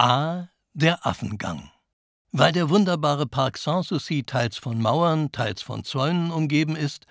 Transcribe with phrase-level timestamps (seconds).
[0.00, 0.46] A.
[0.74, 1.72] Der Affengang.
[2.30, 7.06] Weil der wunderbare Park Sanssouci teils von Mauern, teils von Zäunen umgeben ist,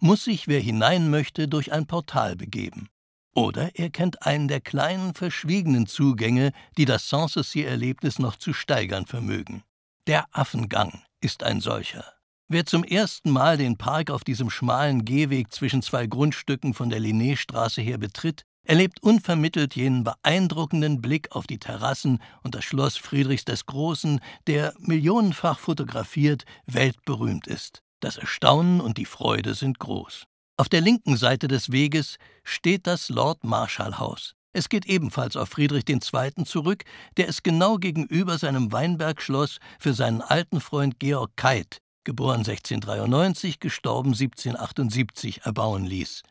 [0.00, 2.88] muss sich, wer hinein möchte, durch ein Portal begeben.
[3.36, 9.62] Oder er kennt einen der kleinen, verschwiegenen Zugänge, die das Sanssouci-Erlebnis noch zu steigern vermögen.
[10.08, 12.04] Der Affengang ist ein solcher.
[12.48, 16.98] Wer zum ersten Mal den Park auf diesem schmalen Gehweg zwischen zwei Grundstücken von der
[16.98, 23.44] Linnéstraße her betritt, erlebt unvermittelt jenen beeindruckenden Blick auf die Terrassen und das Schloss Friedrichs
[23.44, 27.82] des Großen, der millionenfach fotografiert weltberühmt ist.
[28.00, 30.24] Das Erstaunen und die Freude sind groß.
[30.56, 34.34] Auf der linken Seite des Weges steht das Lord Marshall Haus.
[34.52, 36.44] Es geht ebenfalls auf Friedrich II.
[36.44, 36.84] zurück,
[37.16, 44.10] der es genau gegenüber seinem Weinbergschloss für seinen alten Freund Georg Keit, geboren 1693, gestorben
[44.10, 46.22] 1778, erbauen ließ.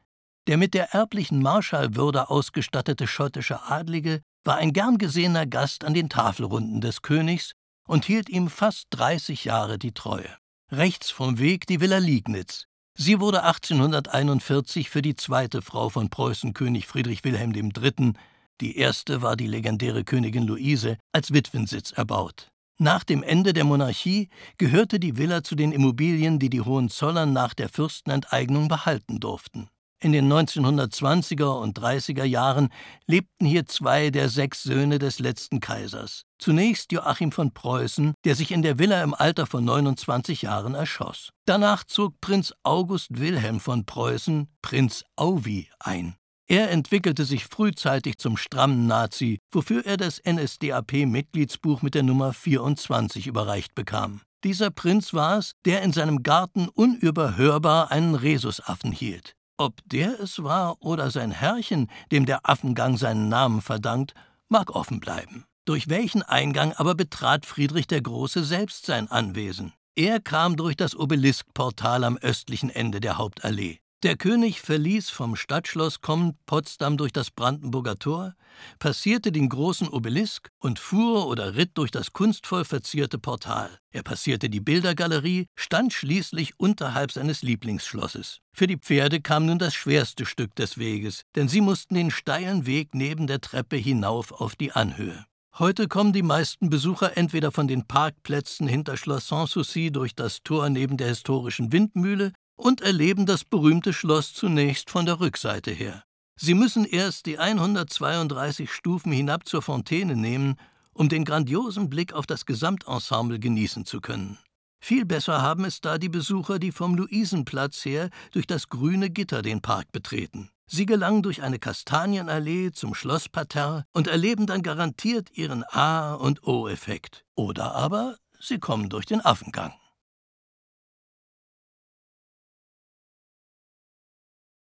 [0.48, 6.10] Der mit der erblichen Marschallwürde ausgestattete schottische Adlige war ein gern gesehener Gast an den
[6.10, 7.54] Tafelrunden des Königs
[7.88, 10.38] und hielt ihm fast 30 Jahre die Treue.
[10.70, 12.66] Rechts vom Weg die Villa Liegnitz.
[12.96, 18.14] Sie wurde 1841 für die zweite Frau von Preußen König Friedrich Wilhelm III.,
[18.62, 22.50] die erste war die legendäre Königin Luise, als Witwensitz erbaut.
[22.78, 27.54] Nach dem Ende der Monarchie gehörte die Villa zu den Immobilien, die die Hohenzollern nach
[27.54, 29.70] der Fürstenenteignung behalten durften.
[30.04, 32.68] In den 1920er und 30er Jahren
[33.08, 36.24] lebten hier zwei der sechs Söhne des letzten Kaisers.
[36.40, 41.30] Zunächst Joachim von Preußen, der sich in der Villa im Alter von 29 Jahren erschoss.
[41.46, 46.18] Danach zog Prinz August Wilhelm von Preußen, Prinz Auwi, ein.
[46.50, 53.26] Er entwickelte sich frühzeitig zum strammen Nazi, wofür er das NSDAP-Mitgliedsbuch mit der Nummer 24
[53.26, 54.20] überreicht bekam.
[54.44, 59.38] Dieser Prinz war es, der in seinem Garten unüberhörbar einen Rhesusaffen hielt.
[59.58, 64.14] Ob der es war oder sein Herrchen, dem der Affengang seinen Namen verdankt,
[64.50, 65.46] mag offen bleiben.
[65.66, 69.74] Durch welchen Eingang aber betrat Friedrich der Große selbst sein Anwesen?
[69.96, 73.80] Er kam durch das Obeliskportal am östlichen Ende der Hauptallee.
[74.04, 78.36] Der König verließ vom Stadtschloss kommend Potsdam durch das Brandenburger Tor,
[78.78, 83.70] passierte den großen Obelisk und fuhr oder ritt durch das kunstvoll verzierte Portal.
[83.92, 88.40] Er passierte die Bildergalerie, stand schließlich unterhalb seines Lieblingsschlosses.
[88.52, 92.66] Für die Pferde kam nun das schwerste Stück des Weges, denn sie mussten den steilen
[92.66, 95.24] Weg neben der Treppe hinauf auf die Anhöhe.
[95.60, 100.68] Heute kommen die meisten Besucher entweder von den Parkplätzen hinter Schloss Sanssouci durch das Tor
[100.70, 106.04] neben der historischen Windmühle und erleben das berühmte Schloss zunächst von der Rückseite her.
[106.36, 110.56] Sie müssen erst die 132 Stufen hinab zur Fontäne nehmen,
[110.94, 114.38] um den grandiosen Blick auf das Gesamtensemble genießen zu können.
[114.80, 119.42] Viel besser haben es da die Besucher, die vom Luisenplatz her durch das grüne Gitter
[119.42, 120.50] den Park betreten.
[120.68, 127.24] Sie gelangen durch eine Kastanienallee zum Schlossparterre und erleben dann garantiert ihren A- und O-Effekt.
[127.36, 129.74] Oder aber sie kommen durch den Affengang.